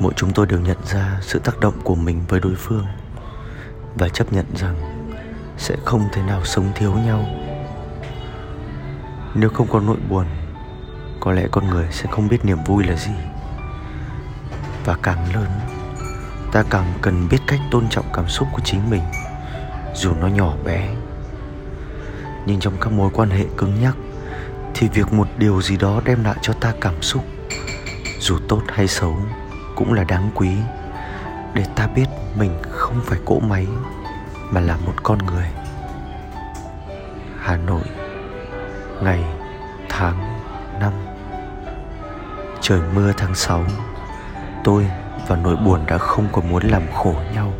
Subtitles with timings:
[0.00, 2.86] mỗi chúng tôi đều nhận ra sự tác động của mình với đối phương
[3.94, 4.76] và chấp nhận rằng
[5.58, 7.26] sẽ không thể nào sống thiếu nhau.
[9.34, 10.26] Nếu không có nỗi buồn,
[11.20, 13.12] có lẽ con người sẽ không biết niềm vui là gì.
[14.84, 15.50] Và càng lớn,
[16.52, 19.02] ta càng cần biết cách tôn trọng cảm xúc của chính mình,
[19.94, 20.94] dù nó nhỏ bé.
[22.46, 23.96] Nhưng trong các mối quan hệ cứng nhắc,
[24.74, 27.24] thì việc một điều gì đó đem lại cho ta cảm xúc,
[28.20, 29.16] dù tốt hay xấu
[29.74, 30.50] cũng là đáng quý.
[31.54, 32.06] Để ta biết
[32.38, 33.66] mình không phải cỗ máy,
[34.50, 35.46] mà là một con người.
[37.38, 37.84] Hà nội,
[39.02, 39.24] ngày,
[39.88, 40.40] tháng,
[40.80, 40.92] năm.
[42.60, 43.64] Trời mưa tháng 6
[44.64, 44.90] tôi
[45.26, 47.52] và nỗi buồn đã không còn muốn làm khổ nhau.